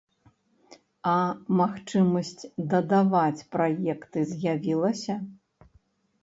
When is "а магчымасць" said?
1.11-2.43